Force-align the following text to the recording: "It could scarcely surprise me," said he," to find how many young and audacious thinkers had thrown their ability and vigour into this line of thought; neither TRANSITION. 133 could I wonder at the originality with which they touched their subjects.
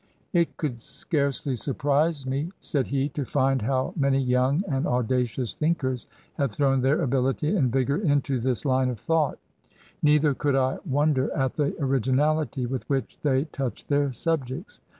"It 0.33 0.57
could 0.57 0.79
scarcely 0.81 1.55
surprise 1.55 2.25
me," 2.25 2.49
said 2.59 2.87
he," 2.87 3.09
to 3.09 3.23
find 3.23 3.61
how 3.61 3.93
many 3.95 4.17
young 4.19 4.63
and 4.67 4.87
audacious 4.87 5.53
thinkers 5.53 6.07
had 6.37 6.49
thrown 6.51 6.81
their 6.81 7.03
ability 7.03 7.55
and 7.55 7.71
vigour 7.71 7.97
into 7.97 8.39
this 8.39 8.65
line 8.65 8.89
of 8.89 8.99
thought; 8.99 9.37
neither 10.01 10.33
TRANSITION. 10.33 10.59
133 10.85 10.85
could 10.87 10.87
I 10.87 10.89
wonder 10.91 11.31
at 11.37 11.53
the 11.53 11.79
originality 11.85 12.65
with 12.65 12.89
which 12.89 13.19
they 13.21 13.43
touched 13.43 13.89
their 13.89 14.11
subjects. 14.11 14.81